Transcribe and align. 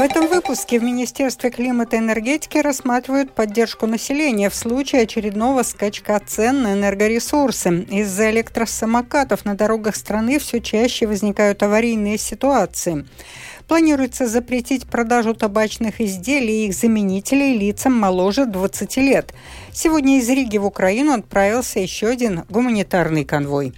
В 0.00 0.02
этом 0.02 0.28
выпуске 0.28 0.80
в 0.80 0.82
Министерстве 0.82 1.50
климата 1.50 1.96
и 1.96 1.98
энергетики 1.98 2.56
рассматривают 2.56 3.34
поддержку 3.34 3.86
населения 3.86 4.48
в 4.48 4.54
случае 4.54 5.02
очередного 5.02 5.62
скачка 5.62 6.18
цен 6.26 6.62
на 6.62 6.72
энергоресурсы. 6.72 7.86
Из-за 7.90 8.30
электросамокатов 8.30 9.44
на 9.44 9.56
дорогах 9.56 9.94
страны 9.94 10.38
все 10.38 10.62
чаще 10.62 11.06
возникают 11.06 11.62
аварийные 11.62 12.16
ситуации. 12.16 13.04
Планируется 13.68 14.26
запретить 14.26 14.86
продажу 14.86 15.34
табачных 15.34 16.00
изделий 16.00 16.64
и 16.64 16.68
их 16.68 16.74
заменителей 16.74 17.58
лицам 17.58 17.92
моложе 17.92 18.46
20 18.46 18.96
лет. 18.96 19.34
Сегодня 19.70 20.16
из 20.16 20.30
Риги 20.30 20.56
в 20.56 20.64
Украину 20.64 21.12
отправился 21.12 21.78
еще 21.78 22.06
один 22.06 22.44
гуманитарный 22.48 23.26
конвой. 23.26 23.74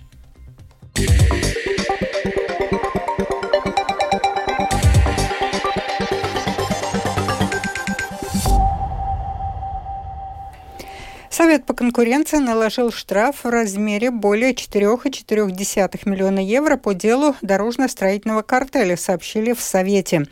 Совет 11.43 11.67
по 11.67 11.75
конкуренции 11.75 12.37
наложил 12.37 12.93
штраф 12.93 13.43
в 13.43 13.49
размере 13.49 14.13
более 14.13 14.53
4,4 14.53 16.09
миллиона 16.09 16.39
евро 16.39 16.77
по 16.77 16.95
делу 16.95 17.35
дорожно-строительного 17.43 18.43
картеля, 18.43 18.97
сообщили 18.97 19.53
в 19.53 19.61
Совете. 19.61 20.29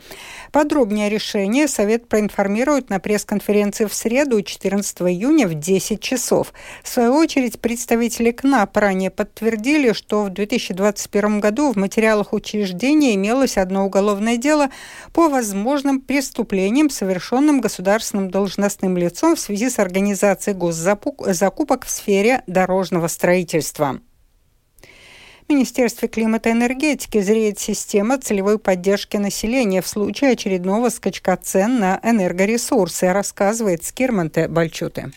Подробнее 0.51 1.09
решение 1.09 1.67
Совет 1.67 2.09
проинформирует 2.09 2.89
на 2.89 2.99
пресс-конференции 2.99 3.85
в 3.85 3.93
среду 3.93 4.41
14 4.41 5.01
июня 5.03 5.47
в 5.47 5.53
10 5.53 6.01
часов. 6.01 6.53
В 6.83 6.89
свою 6.89 7.15
очередь, 7.15 7.59
представители 7.61 8.31
КНАП 8.31 8.75
ранее 8.75 9.11
подтвердили, 9.11 9.93
что 9.93 10.23
в 10.23 10.29
2021 10.29 11.39
году 11.39 11.71
в 11.71 11.77
материалах 11.77 12.33
учреждения 12.33 13.15
имелось 13.15 13.57
одно 13.57 13.85
уголовное 13.85 14.35
дело 14.35 14.69
по 15.13 15.29
возможным 15.29 16.01
преступлениям, 16.01 16.89
совершенным 16.89 17.61
государственным 17.61 18.29
должностным 18.29 18.97
лицом 18.97 19.35
в 19.35 19.39
связи 19.39 19.69
с 19.69 19.79
организацией 19.79 20.55
госзакупок 20.55 21.33
закупок 21.33 21.85
в 21.85 21.89
сфере 21.89 22.43
дорожного 22.47 23.07
строительства. 23.07 24.01
Министерстве 25.51 26.07
климата 26.07 26.49
и 26.49 26.53
энергетики 26.53 27.21
зреет 27.21 27.59
система 27.59 28.17
целевой 28.17 28.57
поддержки 28.57 29.17
населения 29.17 29.81
в 29.81 29.87
случае 29.87 30.31
очередного 30.31 30.87
скачка 30.89 31.35
цен 31.35 31.77
на 31.77 31.99
энергоресурсы, 32.03 33.11
рассказывает 33.11 33.83
Скирманте 33.83 34.47
Бальчуте. 34.47 35.11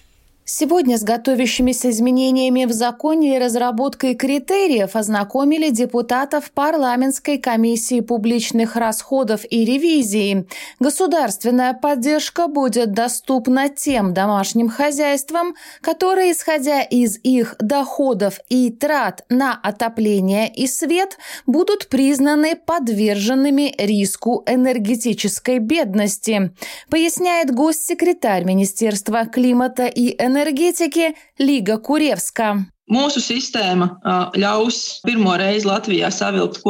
Сегодня 0.46 0.98
с 0.98 1.02
готовящимися 1.02 1.88
изменениями 1.88 2.66
в 2.66 2.72
законе 2.72 3.36
и 3.36 3.38
разработкой 3.38 4.14
критериев 4.14 4.94
ознакомили 4.94 5.70
депутатов 5.70 6.50
парламентской 6.50 7.38
комиссии 7.38 8.00
публичных 8.00 8.76
расходов 8.76 9.40
и 9.48 9.64
ревизии. 9.64 10.46
Государственная 10.80 11.72
поддержка 11.72 12.46
будет 12.46 12.92
доступна 12.92 13.70
тем 13.70 14.12
домашним 14.12 14.68
хозяйствам, 14.68 15.54
которые, 15.80 16.32
исходя 16.32 16.82
из 16.82 17.18
их 17.22 17.56
доходов 17.58 18.38
и 18.50 18.70
трат 18.70 19.24
на 19.30 19.54
отопление 19.54 20.52
и 20.52 20.66
свет, 20.66 21.16
будут 21.46 21.88
признаны 21.88 22.54
подверженными 22.54 23.74
риску 23.78 24.44
энергетической 24.46 25.58
бедности, 25.58 26.52
поясняет 26.90 27.50
госсекретарь 27.50 28.44
Министерства 28.44 29.24
климата 29.24 29.86
и 29.86 30.10
энергетики 30.22 30.33
энергетики 30.34 31.14
Лига 31.38 31.78
Куревска. 31.78 32.66
Mūsu 32.84 33.22
sistēma 33.24 33.86
ļaus 34.36 35.00
pirmo 35.06 35.32
reizi 35.40 35.64
Latvijā 35.64 36.10
savilkt. 36.12 36.60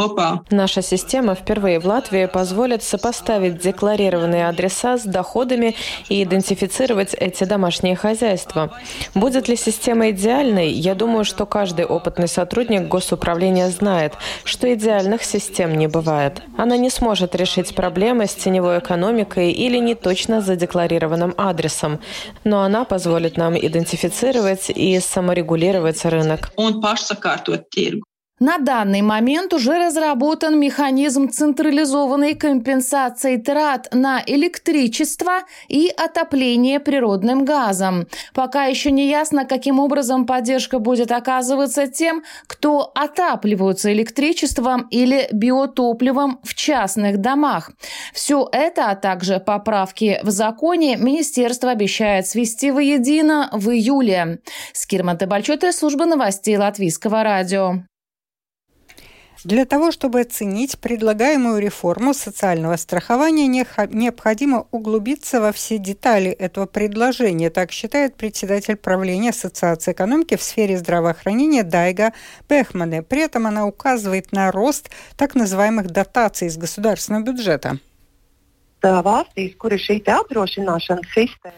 Наша 0.51 0.81
система 0.81 1.34
впервые 1.34 1.81
в 1.81 1.87
Латвии 1.87 2.27
позволит 2.27 2.84
сопоставить 2.84 3.59
декларированные 3.61 4.47
адреса 4.47 4.97
с 4.97 5.03
доходами 5.03 5.75
и 6.09 6.22
идентифицировать 6.22 7.15
эти 7.15 7.43
домашние 7.43 7.97
хозяйства. 7.97 8.71
Будет 9.16 9.49
ли 9.49 9.56
система 9.56 10.11
идеальной? 10.11 10.71
Я 10.71 10.94
думаю, 10.94 11.25
что 11.25 11.47
каждый 11.47 11.84
опытный 11.84 12.28
сотрудник 12.28 12.87
госуправления 12.87 13.69
знает, 13.71 14.15
что 14.44 14.72
идеальных 14.72 15.25
систем 15.25 15.77
не 15.77 15.88
бывает. 15.88 16.43
Она 16.56 16.77
не 16.77 16.91
сможет 16.91 17.34
решить 17.34 17.75
проблемы 17.75 18.27
с 18.28 18.34
теневой 18.34 18.78
экономикой 18.78 19.50
или 19.50 19.78
неточно 19.78 20.41
задекларированным 20.41 21.34
адресом, 21.37 21.99
но 22.44 22.62
она 22.62 22.84
позволит 22.84 23.37
нам 23.37 23.59
идентифицировать 23.59 24.71
и 24.71 25.00
саморегулировать 25.00 26.03
рынок. 26.13 26.52
Un 26.62 26.80
pašsakārtot 26.84 27.69
tirgu. 27.74 28.06
На 28.41 28.59
данный 28.59 29.00
момент 29.00 29.55
уже 29.55 29.78
разработан 29.78 30.59
механизм 30.59 31.31
централизованной 31.31 32.34
компенсации 32.34 33.37
трат 33.37 33.87
на 33.93 34.25
электричество 34.27 35.45
и 35.69 35.89
отопление 35.97 36.81
природным 36.81 37.44
газом. 37.44 38.09
Пока 38.34 38.65
еще 38.65 38.91
не 38.91 39.09
ясно, 39.09 39.44
каким 39.44 39.78
образом 39.78 40.27
поддержка 40.27 40.81
будет 40.81 41.12
оказываться 41.12 41.87
тем, 41.87 42.25
кто 42.49 42.91
отапливаются 42.97 43.93
электричеством 43.93 44.89
или 44.91 45.28
биотопливом 45.31 46.41
в 46.43 46.55
частных 46.55 47.19
домах. 47.19 47.71
Все 48.12 48.49
это, 48.50 48.91
а 48.91 48.97
также 48.97 49.39
поправки 49.39 50.19
в 50.25 50.31
законе, 50.31 50.97
министерство 50.97 51.71
обещает 51.71 52.27
свести 52.27 52.73
воедино 52.73 53.49
в 53.53 53.71
июле. 53.71 54.41
Скирман 54.73 55.19
Тебальчота, 55.19 55.71
служба 55.71 56.05
новостей 56.05 56.56
Латвийского 56.56 57.23
радио. 57.23 57.84
Для 59.44 59.66
того, 59.66 59.93
чтобы 59.93 60.21
оценить 60.21 60.78
предлагаемую 60.78 61.60
реформу 61.60 62.15
социального 62.15 62.77
страхования, 62.77 63.47
необходимо 63.47 64.66
углубиться 64.71 65.38
во 65.38 65.53
все 65.53 65.77
детали 65.77 66.31
этого 66.31 66.65
предложения, 66.65 67.50
так 67.50 67.71
считает 67.71 68.16
председатель 68.16 68.77
правления 68.77 69.31
Ассоциации 69.31 69.93
экономики 69.93 70.37
в 70.37 70.43
сфере 70.43 70.78
здравоохранения 70.78 71.62
Дайга 71.62 72.15
Бехмане. 72.49 73.03
При 73.03 73.21
этом 73.21 73.47
она 73.47 73.66
указывает 73.66 74.32
на 74.32 74.50
рост 74.50 74.91
так 75.16 75.34
называемых 75.34 75.88
дотаций 75.91 76.49
из 76.49 76.56
государственного 76.56 77.25
бюджета. 77.25 77.78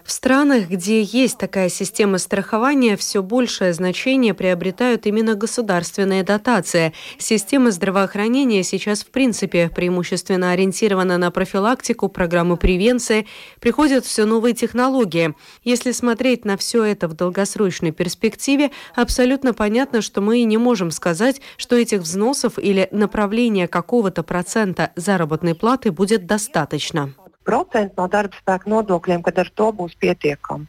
В 0.04 0.12
странах, 0.12 0.68
где 0.68 1.02
есть 1.02 1.38
такая 1.38 1.68
система 1.68 2.18
страхования, 2.18 2.96
все 2.96 3.20
большее 3.20 3.72
значение 3.72 4.32
приобретают 4.32 5.06
именно 5.06 5.34
государственные 5.34 6.22
дотации. 6.22 6.92
Система 7.18 7.72
здравоохранения 7.72 8.62
сейчас 8.62 9.02
в 9.02 9.08
принципе 9.08 9.68
преимущественно 9.74 10.52
ориентирована 10.52 11.18
на 11.18 11.32
профилактику, 11.32 12.08
программы 12.08 12.56
превенции, 12.56 13.26
приходят 13.58 14.04
все 14.04 14.24
новые 14.24 14.54
технологии. 14.54 15.34
Если 15.64 15.90
смотреть 15.90 16.44
на 16.44 16.56
все 16.56 16.84
это 16.84 17.08
в 17.08 17.14
долгосрочной 17.14 17.90
перспективе, 17.90 18.70
абсолютно 18.94 19.52
понятно, 19.52 20.00
что 20.00 20.20
мы 20.20 20.42
не 20.44 20.58
можем 20.58 20.92
сказать, 20.92 21.40
что 21.56 21.74
этих 21.74 22.02
взносов 22.02 22.56
или 22.56 22.86
направления 22.92 23.66
какого-то 23.66 24.22
процента 24.22 24.92
заработной 24.94 25.56
платы 25.56 25.90
будет 25.90 26.26
достаточно. 26.26 27.15
10% 27.46 27.96
no 27.96 28.08
darba 28.08 28.36
spēka 28.42 28.70
nodokļiem, 28.70 29.22
kad 29.22 29.38
ar 29.38 29.52
to 29.54 29.72
būs 29.72 29.94
pietiekami. 30.00 30.66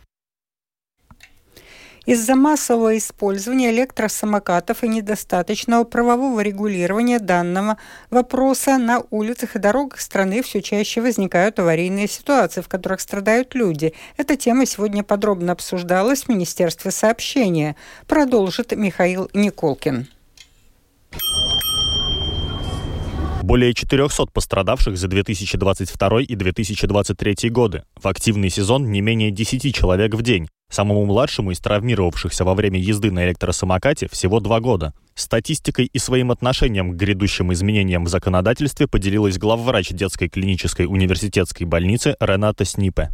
Из-за 2.07 2.35
массового 2.35 2.97
использования 2.97 3.69
электросамокатов 3.69 4.85
и 4.85 4.87
недостаточного 4.87 5.83
правового 5.83 6.39
регулирования 6.39 7.19
данного 7.19 7.77
вопроса 8.09 8.77
на 8.77 9.03
улицах 9.09 9.57
и 9.57 9.59
дорогах 9.59 9.99
страны 9.99 10.41
все 10.41 10.61
чаще 10.61 11.01
возникают 11.01 11.59
аварийные 11.59 12.07
ситуации, 12.07 12.61
в 12.61 12.69
которых 12.69 13.01
страдают 13.01 13.55
люди. 13.55 13.93
Эта 14.15 14.37
тема 14.37 14.65
сегодня 14.65 15.03
подробно 15.03 15.51
обсуждалась 15.51 16.23
в 16.23 16.29
Министерстве 16.29 16.91
сообщения. 16.91 17.75
Продолжит 18.07 18.71
Михаил 18.71 19.29
Николкин. 19.33 20.07
Более 23.47 23.73
400 23.73 24.25
пострадавших 24.33 24.97
за 24.97 25.07
2022 25.07 26.21
и 26.23 26.35
2023 26.35 27.49
годы. 27.49 27.85
В 27.95 28.05
активный 28.05 28.49
сезон 28.49 28.91
не 28.91 28.99
менее 28.99 29.31
10 29.31 29.73
человек 29.73 30.15
в 30.15 30.21
день. 30.21 30.49
Самому 30.69 31.05
младшему 31.05 31.51
из 31.51 31.59
травмировавшихся 31.59 32.43
во 32.43 32.55
время 32.55 32.77
езды 32.77 33.09
на 33.09 33.25
электросамокате 33.25 34.09
всего 34.11 34.41
два 34.41 34.59
года. 34.59 34.93
Статистикой 35.15 35.85
и 35.85 35.97
своим 35.97 36.31
отношением 36.31 36.91
к 36.91 36.95
грядущим 36.97 37.53
изменениям 37.53 38.03
в 38.03 38.09
законодательстве 38.09 38.85
поделилась 38.85 39.37
главврач 39.37 39.91
детской 39.91 40.27
клинической 40.27 40.85
университетской 40.85 41.65
больницы 41.65 42.17
Рената 42.19 42.65
Снипе. 42.65 43.11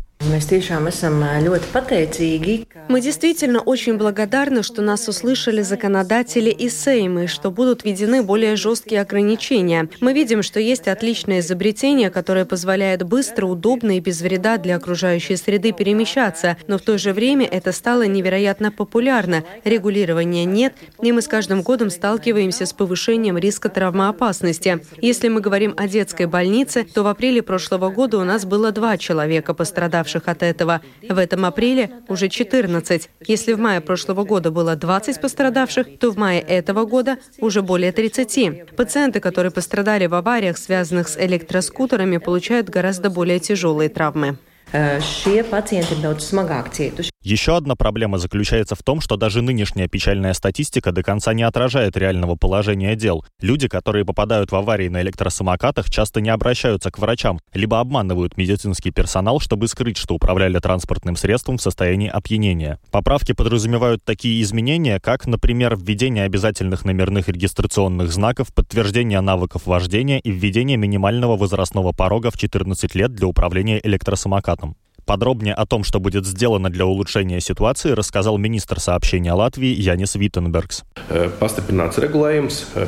Мы 2.88 3.02
действительно 3.02 3.60
очень 3.60 3.98
благодарны, 3.98 4.64
что 4.64 4.82
нас 4.82 5.08
услышали 5.10 5.62
законодатели 5.62 6.50
и 6.50 6.70
Сеймы, 6.70 7.28
что 7.28 7.52
будут 7.52 7.84
введены 7.84 8.24
более 8.24 8.56
жесткие 8.56 9.02
ограничения. 9.02 9.90
Мы 10.00 10.14
видим, 10.14 10.42
что 10.42 10.62
есть 10.62 10.88
отличное 10.88 11.40
изобретение, 11.40 12.10
которое 12.10 12.46
позволяет 12.46 13.04
быстро, 13.04 13.48
удобно 13.48 13.98
и 13.98 14.00
без 14.00 14.22
вреда 14.22 14.58
для 14.58 14.78
окружающей 14.78 15.36
среды 15.36 15.74
перемещаться, 15.74 16.56
но 16.68 16.78
в 16.78 16.82
то 16.82 16.98
же 16.98 17.12
время 17.12 17.46
это 17.46 17.74
стало 17.74 18.06
невероятно 18.08 18.72
популярно. 18.72 19.44
Регулирования 19.66 20.46
нет, 20.46 20.74
и 21.02 21.12
мы 21.12 21.22
с 21.22 21.28
каждым 21.28 21.64
годом 21.64 21.90
сталкиваемся 21.90 22.66
с 22.66 22.72
повышением 22.72 23.38
риска 23.38 23.68
травмоопасности. 23.68 24.86
Если 25.02 25.28
мы 25.28 25.42
говорим 25.42 25.74
о 25.76 25.88
детской 25.88 26.28
больнице, 26.28 26.86
то 26.86 27.04
в 27.04 27.08
апреле 27.08 27.42
прошлого 27.42 27.90
года 27.90 28.20
у 28.20 28.24
нас 28.24 28.46
было 28.46 28.72
два 28.72 28.98
человека, 28.98 29.54
пострадавших 29.54 30.13
пострадавших 30.14 30.28
от 30.28 30.44
этого. 30.44 30.82
В 31.10 31.18
этом 31.18 31.46
апреле 31.46 31.90
уже 32.08 32.30
14. 32.30 33.10
Если 33.28 33.54
в 33.54 33.60
мае 33.60 33.82
прошлого 33.82 34.24
года 34.24 34.52
было 34.52 34.76
20 34.76 35.22
пострадавших, 35.22 36.00
то 36.00 36.12
в 36.12 36.18
мае 36.18 36.42
этого 36.42 36.86
года 36.86 37.18
уже 37.40 37.62
более 37.62 37.92
30. 37.92 38.76
Пациенты, 38.76 39.20
которые 39.20 39.52
пострадали 39.52 40.08
в 40.08 40.14
авариях, 40.14 40.58
связанных 40.58 41.08
с 41.08 41.18
электроскутерами, 41.18 42.18
получают 42.18 42.70
гораздо 42.70 43.10
более 43.10 43.40
тяжелые 43.40 43.90
травмы. 43.90 44.38
Daudz 44.74 46.26
smagāk 46.26 46.74
cietuši. 46.74 47.14
Еще 47.24 47.56
одна 47.56 47.78
проблема 47.78 48.18
заключается 48.18 48.76
в 48.76 48.84
том, 48.84 49.00
что 49.00 49.16
даже 49.16 49.42
нынешняя 49.42 49.88
печальная 49.88 50.34
статистика 50.34 50.92
до 50.92 51.04
конца 51.04 51.34
не 51.34 51.44
отражает 51.44 51.96
реального 51.96 52.36
положения 52.36 52.98
дел. 52.98 53.24
Люди, 53.40 53.70
которые 53.70 54.04
попадают 54.04 54.52
в 54.52 54.56
аварии 54.58 54.90
на 54.90 55.02
электросамокатах, 55.02 55.90
часто 55.90 56.20
не 56.20 56.30
обращаются 56.30 56.92
к 56.92 57.00
врачам, 57.00 57.40
либо 57.54 57.80
обманывают 57.80 58.36
медицинский 58.36 58.92
персонал, 58.92 59.40
чтобы 59.40 59.70
скрыть, 59.70 59.98
что 59.98 60.16
управляли 60.16 60.60
транспортным 60.60 61.16
средством 61.16 61.60
в 61.60 61.62
состоянии 61.62 62.10
опьянения. 62.10 62.78
Поправки 62.92 63.32
подразумевают 63.32 64.04
такие 64.04 64.42
изменения, 64.42 65.00
как, 65.00 65.26
например, 65.26 65.78
введение 65.78 66.26
обязательных 66.26 66.84
номерных 66.84 67.30
регистрационных 67.30 68.12
знаков, 68.12 68.54
подтверждение 68.54 69.22
навыков 69.22 69.62
вождения 69.66 70.20
и 70.20 70.30
введение 70.30 70.76
минимального 70.76 71.38
возрастного 71.38 71.94
порога 71.94 72.32
в 72.32 72.38
14 72.38 72.96
лет 72.96 73.14
для 73.14 73.28
управления 73.28 73.80
электросамокатом. 73.82 74.63
Подробнее 75.06 75.54
о 75.54 75.66
том, 75.66 75.84
что 75.84 76.00
будет 76.00 76.26
сделано 76.26 76.70
для 76.70 76.86
улучшения 76.86 77.40
ситуации, 77.42 77.92
рассказал 77.92 78.38
министр 78.38 78.80
сообщения 78.80 79.34
Латвии 79.34 79.68
Янис 79.68 80.16
Виттенбергс. 80.16 80.84
Э, 81.10 81.30
э, 81.30 82.88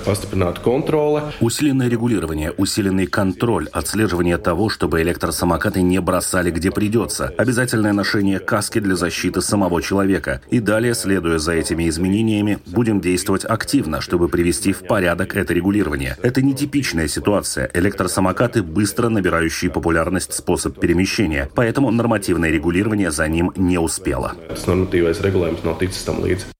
Усиленное 1.41 1.89
регулирование, 1.89 2.51
усиленный 2.51 3.07
контроль, 3.07 3.67
отслеживание 3.71 4.38
того, 4.38 4.69
чтобы 4.69 5.01
электросамокаты 5.01 5.81
не 5.81 6.00
бросали 6.00 6.51
где 6.51 6.71
придется, 6.71 7.33
обязательное 7.38 7.94
ношение 7.94 8.39
каски 8.39 8.79
для 8.79 8.95
защиты 8.95 9.41
самого 9.41 9.81
человека. 9.81 10.41
И 10.50 10.59
далее, 10.59 10.94
следуя 10.95 11.38
за 11.38 11.53
этими 11.53 11.89
изменениями, 11.89 12.59
будем 12.65 13.01
действовать 13.01 13.45
активно, 13.45 14.01
чтобы 14.01 14.29
привести 14.29 14.73
в 14.73 14.88
порядок 14.88 15.35
это 15.35 15.53
регулирование. 15.53 16.17
Это 16.23 16.41
нетипичная 16.41 17.07
ситуация. 17.07 17.69
Электросамокаты– 17.73 18.63
быстро 18.63 19.09
набирающий 19.09 19.69
популярность 19.69 20.33
способ 20.33 20.79
перемещения. 20.79 21.50
Поэтому 21.56 21.91
нормативное 22.05 22.51
регулирование 22.51 23.09
за 23.09 23.27
ним 23.27 23.51
не 23.55 23.79
успело. 23.79 24.33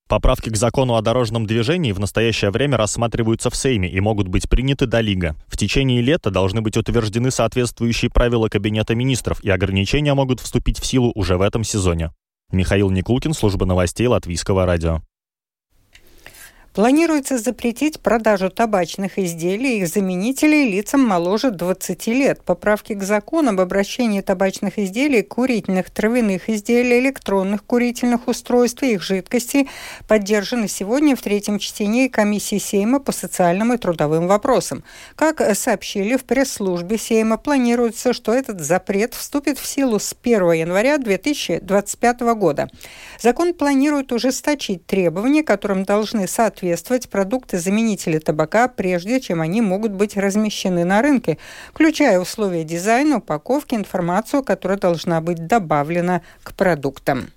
Поправки 0.08 0.50
к 0.50 0.58
закону 0.58 0.96
о 0.96 1.02
дорожном 1.04 1.46
движении 1.46 1.92
в 1.92 2.00
настоящее 2.00 2.50
время 2.50 2.78
рассматриваются 2.78 3.52
в 3.52 3.56
Сейме 3.56 3.88
и 3.88 4.00
могут 4.00 4.28
быть 4.28 4.50
приняты 4.50 4.88
до 4.88 5.02
Лига. 5.02 5.36
В 5.48 5.56
течение 5.56 6.02
лета 6.02 6.32
должны 6.32 6.62
быть 6.62 6.78
утверждены 6.78 7.30
соответствующие 7.30 8.10
правила 8.10 8.50
Кабинета 8.50 8.96
министров, 8.96 9.44
и 9.44 9.52
ограничения 9.52 10.16
могут 10.16 10.40
вступить 10.40 10.80
в 10.80 10.86
силу 10.86 11.12
уже 11.14 11.38
в 11.38 11.42
этом 11.42 11.64
сезоне. 11.64 12.12
Михаил 12.52 12.90
Никулкин, 12.90 13.34
служба 13.34 13.68
новостей 13.68 14.08
Латвийского 14.08 14.66
радио. 14.66 15.02
Планируется 16.76 17.38
запретить 17.38 18.02
продажу 18.02 18.50
табачных 18.50 19.18
изделий 19.18 19.78
и 19.78 19.82
их 19.84 19.88
заменителей 19.88 20.70
лицам 20.70 21.00
моложе 21.00 21.52
20 21.52 22.08
лет. 22.08 22.42
Поправки 22.44 22.92
к 22.92 23.02
закону 23.02 23.52
об 23.52 23.62
обращении 23.62 24.20
табачных 24.20 24.78
изделий, 24.78 25.22
курительных 25.22 25.90
травяных 25.90 26.50
изделий, 26.50 27.00
электронных 27.00 27.64
курительных 27.64 28.28
устройств 28.28 28.84
и 28.84 28.92
их 28.92 29.04
жидкостей 29.04 29.70
поддержаны 30.10 30.68
сегодня 30.68 31.16
в 31.16 31.22
третьем 31.22 31.60
чтении 31.60 32.10
комиссии 32.10 32.58
Сейма 32.58 33.00
по 33.00 33.14
социальным 33.14 33.72
и 33.72 33.78
трудовым 33.78 34.28
вопросам. 34.28 34.84
Как 35.16 35.56
сообщили 35.56 36.18
в 36.18 36.26
пресс-службе 36.26 36.98
Сейма, 36.98 37.38
планируется, 37.38 38.12
что 38.12 38.34
этот 38.34 38.60
запрет 38.60 39.14
вступит 39.14 39.60
в 39.60 39.66
силу 39.66 39.98
с 39.98 40.14
1 40.22 40.52
января 40.52 40.98
2025 40.98 42.20
года. 42.36 42.68
Закон 43.22 43.54
планирует 43.54 44.12
ужесточить 44.12 44.86
требования, 44.86 45.42
которым 45.42 45.86
должны 45.86 46.28
соответствовать 46.28 46.65
соответствовать 46.66 47.10
продукты-заменители 47.10 48.18
табака, 48.18 48.68
прежде 48.68 49.20
чем 49.20 49.42
они 49.42 49.62
могут 49.62 49.92
быть 49.92 50.18
размещены 50.18 50.84
на 50.84 51.02
рынке, 51.02 51.38
включая 51.74 52.20
условия 52.20 52.64
дизайна, 52.64 53.18
упаковки, 53.18 53.76
информацию, 53.76 54.44
которая 54.44 54.80
должна 54.80 55.22
быть 55.22 55.46
добавлена 55.46 56.22
к 56.44 56.54
продуктам. 56.54 57.30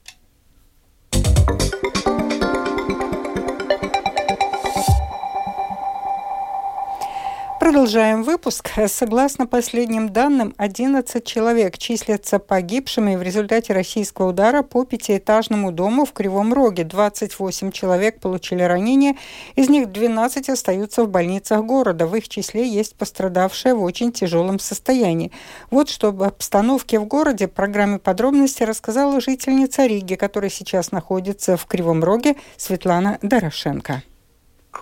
Продолжаем 7.69 8.23
выпуск. 8.23 8.71
Согласно 8.87 9.47
последним 9.47 10.09
данным, 10.09 10.55
11 10.57 11.23
человек 11.23 11.77
числятся 11.77 12.39
погибшими 12.39 13.15
в 13.15 13.21
результате 13.21 13.75
российского 13.75 14.31
удара 14.31 14.63
по 14.63 14.87
пятиэтажному 14.87 15.71
дому 15.71 16.07
в 16.07 16.15
Кривом 16.15 16.55
Роге. 16.55 16.85
28 16.85 17.71
человек 17.73 18.21
получили 18.21 18.63
ранения, 18.63 19.17
из 19.55 19.69
них 19.69 19.93
12 19.93 20.49
остаются 20.49 21.05
в 21.05 21.11
больницах 21.11 21.63
города. 21.63 22.07
В 22.07 22.17
их 22.17 22.31
числе 22.31 22.67
есть 22.67 22.97
пострадавшие 22.97 23.75
в 23.75 23.83
очень 23.83 24.13
тяжелом 24.13 24.61
состоянии. 24.61 25.31
Вот 25.71 25.91
что 25.91 26.09
об 26.09 26.23
обстановке 26.23 26.99
в 26.99 27.05
городе 27.05 27.49
в 27.49 27.53
программе 27.53 27.99
подробности 27.99 28.63
рассказала 28.63 29.21
жительница 29.21 29.85
Риги, 29.85 30.15
которая 30.15 30.49
сейчас 30.49 30.91
находится 30.91 31.59
в 31.59 31.67
Кривом 31.67 32.03
Роге, 32.03 32.37
Светлана 32.57 33.19
Дорошенко. 33.21 34.05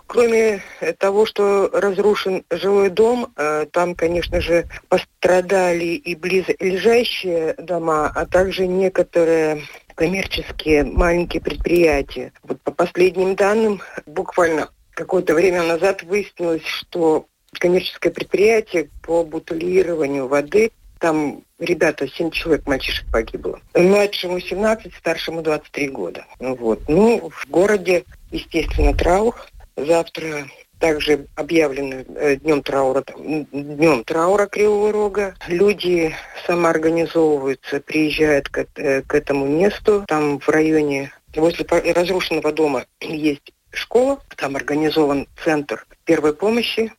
Кроме 0.07 0.63
того, 0.99 1.27
что 1.27 1.69
разрушен 1.73 2.45
жилой 2.51 2.91
дом, 2.91 3.33
э, 3.37 3.67
там, 3.73 3.95
конечно 3.95 4.41
же, 4.41 4.67
пострадали 4.89 5.85
и 5.85 6.15
близлежащие 6.15 7.55
дома, 7.59 8.13
а 8.15 8.27
также 8.27 8.67
некоторые 8.67 9.63
коммерческие 9.95 10.85
маленькие 10.85 11.43
предприятия. 11.43 12.33
Вот 12.43 12.61
по 12.61 12.71
последним 12.71 13.35
данным, 13.35 13.81
буквально 14.05 14.69
какое-то 14.91 15.35
время 15.35 15.63
назад 15.63 16.03
выяснилось, 16.03 16.65
что 16.65 17.27
коммерческое 17.53 18.13
предприятие 18.13 18.91
по 19.03 19.25
бутылированию 19.25 20.29
воды 20.29 20.71
там 20.99 21.43
ребята, 21.59 22.09
7 22.09 22.31
человек, 22.31 22.67
мальчишек 22.67 23.07
погибло. 23.11 23.61
Младшему 23.75 24.41
17, 24.41 24.95
старшему 24.95 25.43
23 25.43 25.89
года. 25.89 26.25
Вот. 26.39 26.81
Ну, 26.89 27.31
в 27.31 27.49
городе, 27.51 28.05
естественно, 28.31 28.95
траур. 28.95 29.35
Завтра 29.77 30.47
также 30.79 31.27
объявлено 31.37 32.05
э, 32.17 32.37
днем 32.37 32.63
траура, 32.63 33.05
днем 33.53 34.05
траура 34.05 34.47
Кривого 34.47 34.93
Рога. 34.93 35.35
Люди 35.49 36.15
самоорганизовываются, 36.47 37.81
приезжают 37.81 38.49
к, 38.49 38.67
э, 38.77 39.03
к 39.03 39.15
этому 39.15 39.47
месту. 39.47 40.05
Там 40.07 40.39
в 40.39 40.49
районе, 40.49 41.13
возле 41.35 41.65
разрушенного 41.93 42.53
дома 42.53 42.85
есть 43.01 43.53
школа, 43.71 44.21
там 44.37 44.57
организован 44.57 45.29
центр 45.45 45.87
первой 46.05 46.35
помощи, 46.35 46.93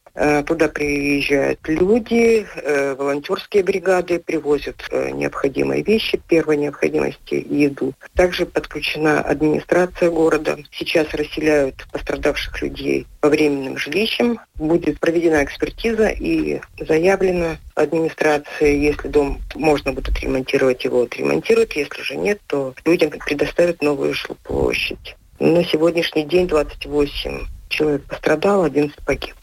туда 0.48 0.68
приезжают 0.68 1.60
люди, 1.68 2.48
э, 2.56 2.96
волонтерские 2.96 3.64
бригады 3.64 4.18
привозят 4.18 4.88
э, 4.90 5.12
необходимые 5.12 5.84
вещи 5.84 6.20
первой 6.28 6.58
необходимости 6.58 7.46
еду. 7.48 7.94
Также 8.16 8.48
подключена 8.48 9.22
администрация 9.22 10.10
города. 10.10 10.58
Сейчас 10.72 11.14
расселяют 11.14 11.86
пострадавших 11.92 12.62
людей 12.64 13.06
по 13.22 13.30
временным 13.30 13.78
жилищам. 13.78 14.40
Будет 14.56 15.00
проведена 15.00 15.44
экспертиза 15.44 16.08
и 16.08 16.62
заявлено 16.80 17.58
администрации, 17.76 18.76
если 18.76 19.10
дом 19.10 19.40
можно 19.54 19.94
будет 19.94 20.10
отремонтировать, 20.10 20.84
его 20.84 21.04
отремонтируют. 21.04 21.74
Если 21.74 22.02
же 22.02 22.16
нет, 22.16 22.40
то 22.48 22.74
людям 22.86 23.12
предоставят 23.12 23.84
новую 23.84 24.16
жилплощадь. 24.16 25.16
На 25.40 25.64
сегодняшний 25.64 26.24
день 26.24 26.48
28 26.48 27.46
человек 27.70 28.02
пострадало, 28.06 28.66
11 28.66 28.96
погиб. 29.06 29.36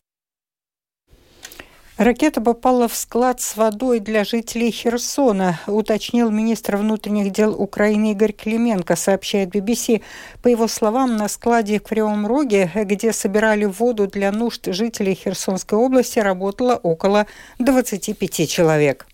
Ракета 1.97 2.41
попала 2.41 2.89
в 2.89 2.97
склад 2.97 3.41
с 3.41 3.57
водой 3.57 4.01
для 4.01 4.25
жителей 4.25 4.73
Херсона, 4.73 5.61
уточнил 5.69 6.29
министр 6.29 6.77
внутренних 6.77 7.31
дел 7.31 7.55
Украины 7.55 8.11
Игорь 8.11 8.33
Клименко, 8.33 8.97
сообщает 8.97 9.55
BBC. 9.55 10.03
По 10.43 10.49
его 10.49 10.67
словам, 10.67 11.17
на 11.17 11.29
складе 11.29 11.79
в 11.79 11.85
Кривом 11.85 12.27
Роге, 12.27 12.69
где 12.75 13.13
собирали 13.13 13.65
воду 13.65 14.09
для 14.09 14.33
нужд 14.33 14.67
жителей 14.75 15.15
Херсонской 15.15 15.79
области, 15.79 16.19
работало 16.19 16.75
около 16.75 17.29
25 17.61 18.51
человек. 18.51 19.07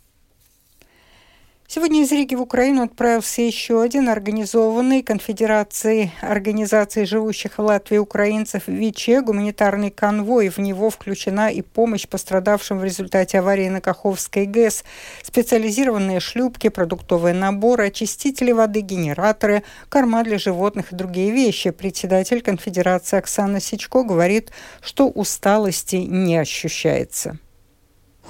Сегодня 1.73 2.03
из 2.03 2.11
Риги 2.11 2.35
в 2.35 2.43
Украину 2.43 2.83
отправился 2.83 3.43
еще 3.43 3.81
один 3.81 4.09
организованный 4.09 5.05
конфедерацией 5.05 6.11
организаций 6.21 7.07
живущих 7.07 7.59
в 7.59 7.63
Латвии 7.63 7.99
украинцев 7.99 8.65
ВИЧЕ 8.67 9.21
гуманитарный 9.21 9.93
конвой. 9.93 10.49
В 10.49 10.59
него 10.59 10.91
включена 10.91 11.49
и 11.49 11.63
помощь 11.63 12.09
пострадавшим 12.09 12.81
в 12.81 12.85
результате 12.85 13.39
аварии 13.39 13.69
на 13.69 13.81
Каховской 13.81 14.47
ГЭС. 14.47 14.83
Специализированные 15.23 16.19
шлюпки, 16.19 16.71
продуктовые 16.71 17.35
наборы, 17.35 17.87
очистители 17.87 18.51
воды, 18.51 18.81
генераторы, 18.81 19.63
корма 19.89 20.25
для 20.25 20.39
животных 20.39 20.91
и 20.91 20.97
другие 20.97 21.31
вещи. 21.31 21.71
Председатель 21.71 22.43
конфедерации 22.43 23.17
Оксана 23.17 23.61
Сичко 23.61 24.03
говорит, 24.03 24.51
что 24.81 25.09
усталости 25.09 25.95
не 25.95 26.37
ощущается 26.37 27.39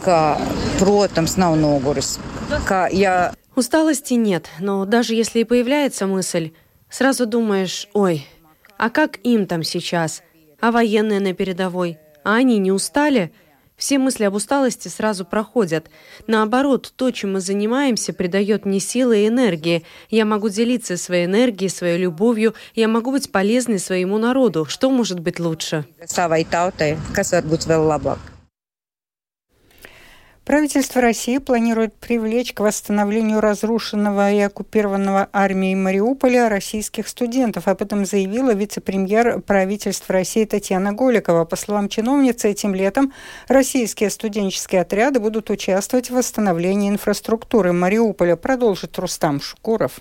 ka, 0.05 0.39
protams, 0.79 1.37
nav 1.37 1.57
noguris. 1.57 2.19
Ka, 2.67 2.89
ja... 2.89 3.33
Усталости 3.57 4.15
нет, 4.15 4.49
но 4.59 4.85
даже 4.85 5.15
если 5.15 5.41
и 5.41 5.45
появляется 5.45 6.07
мысль, 6.07 6.53
сразу 6.89 7.27
думаешь, 7.27 7.89
ой, 7.93 8.27
а 8.79 8.91
как 8.91 9.19
им 9.23 9.47
там 9.47 9.63
сейчас? 9.63 10.23
А 10.61 10.71
военные 10.71 11.21
на 11.21 11.35
передовой? 11.35 11.99
А 12.25 12.37
они 12.37 12.59
не 12.59 12.73
устали? 12.73 13.33
Все 13.77 13.99
мысли 13.99 14.25
об 14.25 14.35
усталости 14.35 14.89
сразу 14.89 15.25
проходят. 15.25 15.91
Наоборот, 16.27 16.93
то, 16.97 17.11
чем 17.11 17.33
мы 17.33 17.41
занимаемся, 17.41 18.13
придает 18.13 18.67
мне 18.67 18.79
силы 18.79 19.21
и 19.21 19.29
энергии. 19.29 19.85
Я 20.11 20.27
могу 20.27 20.51
делиться 20.51 20.99
своей 20.99 21.25
энергией, 21.25 21.71
своей 21.71 21.97
любовью. 21.97 22.55
Я 22.75 22.89
могу 22.89 23.11
быть 23.11 23.33
полезной 23.33 23.79
своему 23.79 24.19
народу. 24.19 24.67
Что 24.67 24.91
может 24.91 25.21
быть 25.21 25.41
лучше? 25.41 25.87
Правительство 30.51 31.01
России 31.01 31.39
планирует 31.39 31.95
привлечь 31.95 32.53
к 32.55 32.59
восстановлению 32.59 33.41
разрушенного 33.41 34.33
и 34.33 34.41
оккупированного 34.41 35.29
армией 35.33 35.77
Мариуполя 35.77 36.49
российских 36.49 37.07
студентов. 37.07 37.69
Об 37.69 37.83
этом 37.83 38.05
заявила 38.05 38.53
вице-премьер 38.53 39.43
правительства 39.43 40.15
России 40.15 40.45
Татьяна 40.45 40.93
Голикова. 40.93 41.45
По 41.45 41.55
словам 41.55 41.89
чиновницы, 41.89 42.51
этим 42.51 42.75
летом 42.75 43.13
российские 43.47 44.11
студенческие 44.11 44.81
отряды 44.81 45.21
будут 45.21 45.51
участвовать 45.51 46.11
в 46.11 46.15
восстановлении 46.15 46.91
инфраструктуры 46.91 47.73
Мариуполя, 47.73 48.35
продолжит 48.35 48.99
Рустам 48.99 49.41
Шукуров. 49.41 50.01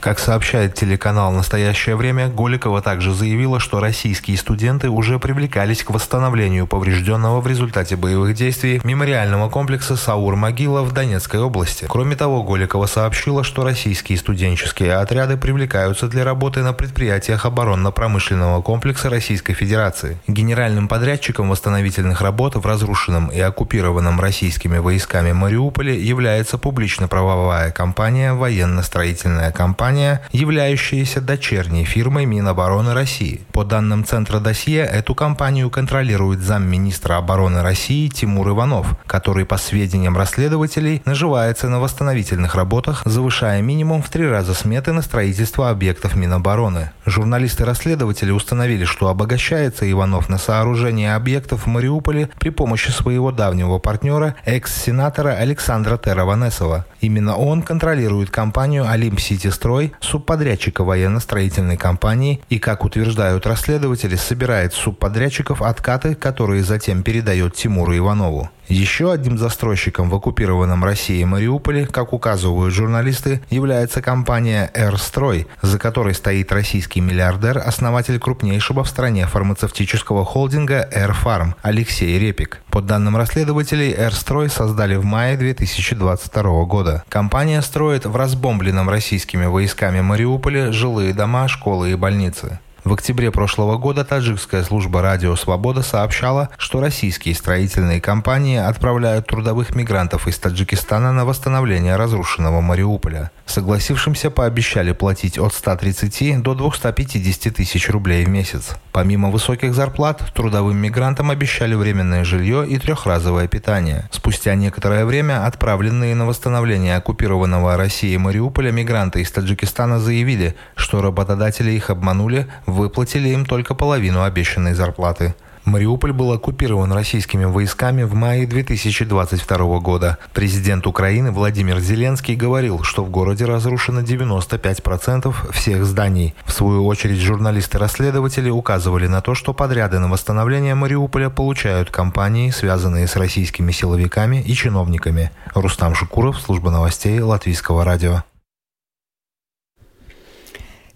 Как 0.00 0.18
сообщает 0.18 0.74
телеканал 0.74 1.30
«Настоящее 1.30 1.94
время», 1.94 2.28
Голикова 2.28 2.80
также 2.80 3.12
заявила, 3.12 3.60
что 3.60 3.80
российские 3.80 4.38
студенты 4.38 4.88
уже 4.88 5.18
привлекались 5.18 5.82
к 5.82 5.90
восстановлению 5.90 6.66
поврежденного 6.66 7.42
в 7.42 7.46
результате 7.46 7.96
боевых 7.96 8.34
действий 8.34 8.80
мемориального 8.82 9.50
комплекса 9.50 9.96
«Саур-Могила» 9.96 10.84
в 10.84 10.92
Донецкой 10.92 11.40
области. 11.40 11.86
Кроме 11.86 12.16
того, 12.16 12.42
Голикова 12.42 12.86
сообщила, 12.86 13.44
что 13.44 13.62
российские 13.62 14.16
студенческие 14.16 14.94
отряды 14.94 15.36
привлекаются 15.36 16.08
для 16.08 16.24
работы 16.24 16.62
на 16.62 16.72
предприятиях 16.72 17.44
оборонно-промышленного 17.44 18.62
комплекса 18.62 19.10
Российской 19.10 19.52
Федерации. 19.52 20.18
Генеральным 20.26 20.88
подрядчиком 20.88 21.50
восстановительных 21.50 22.22
работ 22.22 22.54
в 22.54 22.64
разрушенном 22.64 23.28
и 23.28 23.40
оккупированном 23.40 24.18
российскими 24.18 24.78
войсками 24.78 25.32
Мариуполе 25.32 26.00
является 26.00 26.56
публично-правовая 26.56 27.70
компания 27.70 28.32
«Военно-строительная 28.32 29.52
компания» 29.52 29.79
компания, 29.80 30.20
являющаяся 30.30 31.22
дочерней 31.22 31.84
фирмой 31.84 32.26
Минобороны 32.26 32.92
России. 32.92 33.40
По 33.52 33.64
данным 33.64 34.04
Центра 34.04 34.38
досье, 34.38 34.82
эту 34.82 35.14
компанию 35.14 35.70
контролирует 35.70 36.40
замминистра 36.40 37.16
обороны 37.16 37.62
России 37.62 38.08
Тимур 38.08 38.50
Иванов, 38.50 38.94
который, 39.06 39.46
по 39.46 39.56
сведениям 39.56 40.18
расследователей, 40.18 41.00
наживается 41.06 41.70
на 41.70 41.80
восстановительных 41.80 42.56
работах, 42.56 43.00
завышая 43.06 43.62
минимум 43.62 44.02
в 44.02 44.10
три 44.10 44.28
раза 44.28 44.52
сметы 44.52 44.92
на 44.92 45.00
строительство 45.00 45.70
объектов 45.70 46.14
Минобороны. 46.14 46.90
Журналисты-расследователи 47.06 48.32
установили, 48.32 48.84
что 48.84 49.08
обогащается 49.08 49.90
Иванов 49.90 50.28
на 50.28 50.36
сооружение 50.36 51.14
объектов 51.14 51.64
в 51.64 51.68
Мариуполе 51.68 52.28
при 52.38 52.50
помощи 52.50 52.90
своего 52.90 53.32
давнего 53.32 53.78
партнера, 53.78 54.34
экс-сенатора 54.44 55.30
Александра 55.30 55.96
Терованесова. 55.96 56.84
Именно 57.00 57.36
он 57.36 57.62
контролирует 57.62 58.28
компанию 58.28 58.86
«Олимп 58.86 59.18
Сити 59.20 59.48
Строй», 59.48 59.69
Строй, 59.70 59.92
субподрядчика 60.00 60.82
военно-строительной 60.82 61.76
компании 61.76 62.40
и, 62.48 62.58
как 62.58 62.84
утверждают 62.84 63.46
расследователи, 63.46 64.16
собирает 64.16 64.74
субподрядчиков 64.74 65.62
откаты, 65.62 66.16
которые 66.16 66.64
затем 66.64 67.04
передает 67.04 67.54
Тимуру 67.54 67.96
Иванову. 67.96 68.50
Еще 68.70 69.10
одним 69.10 69.36
застройщиком 69.36 70.08
в 70.10 70.14
оккупированном 70.14 70.84
России 70.84 71.24
Мариуполе, 71.24 71.86
как 71.86 72.12
указывают 72.12 72.72
журналисты, 72.72 73.42
является 73.50 74.00
компания 74.00 74.70
«Эрстрой», 74.74 75.48
за 75.60 75.76
которой 75.76 76.14
стоит 76.14 76.52
российский 76.52 77.00
миллиардер, 77.00 77.58
основатель 77.58 78.20
крупнейшего 78.20 78.84
в 78.84 78.88
стране 78.88 79.26
фармацевтического 79.26 80.24
холдинга 80.24 80.88
«Эрфарм» 80.92 81.56
Алексей 81.62 82.16
Репик. 82.16 82.62
По 82.70 82.80
данным 82.80 83.16
расследователей, 83.16 83.92
«Эрстрой» 83.92 84.48
создали 84.48 84.94
в 84.94 85.04
мае 85.04 85.36
2022 85.36 86.64
года. 86.66 87.02
Компания 87.08 87.62
строит 87.62 88.06
в 88.06 88.14
разбомбленном 88.14 88.88
российскими 88.88 89.46
войсками 89.60 90.00
Мариуполе 90.00 90.72
жилые 90.72 91.12
дома, 91.12 91.46
школы 91.46 91.90
и 91.90 91.94
больницы. 91.94 92.60
В 92.82 92.94
октябре 92.94 93.30
прошлого 93.30 93.76
года 93.76 94.06
таджикская 94.06 94.64
служба 94.64 95.02
«Радио 95.02 95.36
Свобода» 95.36 95.82
сообщала, 95.82 96.48
что 96.56 96.80
российские 96.80 97.34
строительные 97.34 98.00
компании 98.00 98.56
отправляют 98.56 99.26
трудовых 99.26 99.74
мигрантов 99.74 100.26
из 100.26 100.38
Таджикистана 100.38 101.12
на 101.12 101.26
восстановление 101.26 101.96
разрушенного 101.96 102.62
Мариуполя. 102.62 103.32
Согласившимся 103.44 104.30
пообещали 104.30 104.92
платить 104.92 105.38
от 105.38 105.52
130 105.52 106.40
до 106.40 106.54
250 106.54 107.54
тысяч 107.54 107.90
рублей 107.90 108.24
в 108.24 108.30
месяц. 108.30 108.70
Помимо 108.92 109.28
высоких 109.28 109.74
зарплат, 109.74 110.22
трудовым 110.34 110.76
мигрантам 110.78 111.30
обещали 111.30 111.74
временное 111.74 112.24
жилье 112.24 112.66
и 112.66 112.78
трехразовое 112.78 113.46
питание. 113.46 114.08
Спустя 114.10 114.54
некоторое 114.54 115.04
время 115.04 115.44
отправленные 115.44 116.14
на 116.14 116.26
восстановление 116.26 116.96
оккупированного 116.96 117.76
Россией 117.76 118.18
Мариуполя 118.18 118.70
мигранты 118.70 119.20
из 119.20 119.30
Таджикистана 119.30 119.98
заявили, 119.98 120.56
что 120.76 121.02
работодатели 121.02 121.72
их 121.72 121.90
обманули, 121.90 122.46
выплатили 122.70 123.28
им 123.28 123.44
только 123.44 123.74
половину 123.74 124.22
обещанной 124.22 124.74
зарплаты. 124.74 125.34
Мариуполь 125.64 126.12
был 126.12 126.32
оккупирован 126.32 126.92
российскими 126.92 127.44
войсками 127.44 128.02
в 128.02 128.14
мае 128.14 128.46
2022 128.46 129.78
года. 129.80 130.18
Президент 130.32 130.86
Украины 130.86 131.30
Владимир 131.30 131.78
Зеленский 131.80 132.34
говорил, 132.34 132.82
что 132.82 133.04
в 133.04 133.10
городе 133.10 133.44
разрушено 133.44 134.00
95% 134.00 135.52
всех 135.52 135.84
зданий. 135.84 136.34
В 136.44 136.52
свою 136.52 136.86
очередь 136.86 137.20
журналисты-расследователи 137.20 138.48
указывали 138.48 139.06
на 139.06 139.20
то, 139.20 139.34
что 139.34 139.52
подряды 139.52 139.98
на 139.98 140.08
восстановление 140.08 140.74
Мариуполя 140.74 141.28
получают 141.28 141.90
компании, 141.90 142.50
связанные 142.50 143.06
с 143.06 143.16
российскими 143.16 143.70
силовиками 143.70 144.42
и 144.42 144.54
чиновниками. 144.54 145.30
Рустам 145.54 145.94
Шукуров, 145.94 146.40
служба 146.40 146.70
новостей 146.70 147.20
Латвийского 147.20 147.84
радио. 147.84 148.24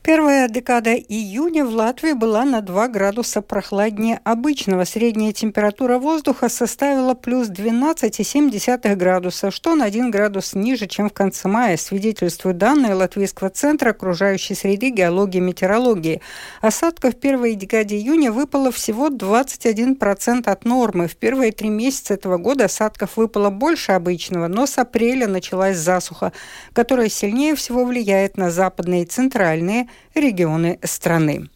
Первая 0.06 0.48
декада 0.50 0.92
июня 0.96 1.64
в 1.64 1.74
Латвии 1.74 2.12
была 2.12 2.44
на 2.44 2.60
2 2.60 2.88
градуса 2.88 3.40
прохладнее 3.40 4.20
обычного. 4.22 4.84
Средняя 4.84 5.32
температура 5.32 5.98
воздуха 5.98 6.50
составила 6.50 7.14
плюс 7.14 7.48
12,7 7.48 8.96
градуса, 8.96 9.50
что 9.50 9.74
на 9.74 9.86
1 9.86 10.10
градус 10.10 10.54
ниже, 10.54 10.88
чем 10.88 11.08
в 11.08 11.14
конце 11.14 11.48
мая, 11.48 11.78
свидетельствуют 11.78 12.58
данные 12.58 12.92
Латвийского 12.92 13.48
центра 13.48 13.92
окружающей 13.92 14.54
среды 14.54 14.90
геологии 14.90 15.38
и 15.38 15.40
метеорологии. 15.40 16.20
Осадков 16.60 17.14
в 17.14 17.18
первой 17.18 17.54
декаде 17.54 17.96
июня 17.96 18.30
выпало 18.30 18.70
всего 18.70 19.08
21% 19.08 20.50
от 20.50 20.64
нормы. 20.66 21.08
В 21.08 21.16
первые 21.16 21.50
три 21.50 21.70
месяца 21.70 22.12
этого 22.12 22.36
года 22.36 22.66
осадков 22.66 23.16
выпало 23.16 23.48
больше 23.48 23.92
обычного, 23.92 24.48
но 24.48 24.66
с 24.66 24.76
апреля 24.76 25.28
началась 25.28 25.78
засуха, 25.78 26.34
которая 26.74 27.08
сильнее 27.08 27.54
всего 27.54 27.86
влияет 27.86 28.36
на 28.36 28.50
западные 28.50 29.04
и 29.04 29.06
центральные 29.06 29.88
регионы 30.14 30.78
страны. 30.82 31.48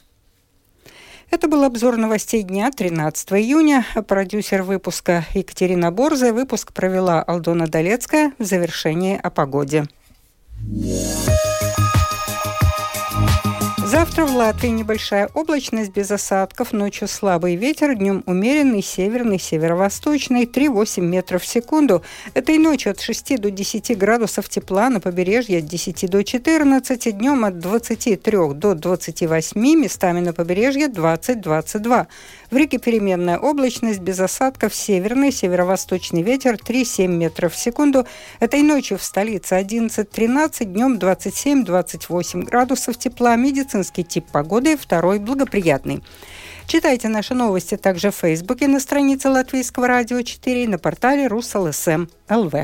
Это 1.30 1.47
был 1.47 1.64
обзор 1.64 1.97
новостей 1.97 2.42
дня 2.42 2.71
13 2.71 3.33
июня. 3.33 3.85
Продюсер 4.07 4.62
выпуска 4.62 5.26
Екатерина 5.35 5.92
Борзая. 5.92 6.33
Выпуск 6.33 6.73
провела 6.73 7.23
Алдона 7.23 7.66
Долецкая. 7.66 8.33
В 8.38 8.45
завершении 8.45 9.18
о 9.23 9.28
погоде. 9.28 9.87
Завтра 13.90 14.26
в 14.26 14.37
Латвии 14.37 14.68
небольшая 14.68 15.30
облачность 15.33 15.92
без 15.92 16.11
осадков, 16.11 16.75
ночью 16.75 17.09
слабый 17.09 17.57
ветер, 17.57 17.95
днем 17.95 18.23
умеренный 18.26 18.83
северный, 18.83 19.38
северо-восточный, 19.38 20.45
3-8 20.45 21.00
метров 21.00 21.42
в 21.42 21.47
секунду. 21.47 22.02
Этой 22.35 22.59
ночью 22.59 22.92
от 22.92 23.00
6 23.00 23.40
до 23.40 23.50
10 23.50 23.97
градусов 23.97 24.50
тепла, 24.50 24.90
на 24.90 25.00
побережье 25.00 25.61
от 25.61 25.64
10 25.64 26.11
до 26.11 26.23
14, 26.23 27.16
днем 27.16 27.47
от 27.47 27.61
23 27.61 28.52
до 28.52 28.75
28, 28.75 29.59
местами 29.59 30.21
на 30.21 30.35
побережье 30.35 30.88
20-22. 30.88 32.07
В 32.50 32.57
Риге 32.57 32.78
переменная 32.78 33.38
облачность 33.38 34.00
без 34.00 34.21
осадков, 34.21 34.75
северный, 34.75 35.33
северо-восточный 35.33 36.21
ветер 36.21 36.57
3-7 36.57 37.07
метров 37.07 37.54
в 37.54 37.59
секунду. 37.59 38.07
Этой 38.38 38.61
ночью 38.62 38.99
в 38.99 39.02
столице 39.02 39.54
11-13, 39.59 40.64
днем 40.64 40.99
27-28 40.99 42.42
градусов 42.42 42.99
тепла, 42.99 43.35
медицинский 43.79 44.05
тип 44.05 44.27
погоды, 44.33 44.77
второй 44.77 45.19
благоприятный. 45.19 46.03
Читайте 46.67 47.09
наши 47.09 47.35
новости 47.35 47.77
также 47.77 48.11
в 48.11 48.17
Фейсбуке 48.17 48.67
на 48.67 48.81
странице 48.81 49.29
Латвийского 49.29 49.87
радио 49.87 50.21
4 50.21 50.65
и 50.65 50.67
на 50.67 50.79
портале 50.79 51.29
РусЛСМ 51.29 52.07
ЛВ. 52.29 52.55